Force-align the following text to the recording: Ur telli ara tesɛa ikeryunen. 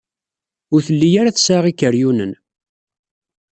Ur 0.73 0.81
telli 0.87 1.09
ara 1.19 1.35
tesɛa 1.35 1.65
ikeryunen. 1.71 2.31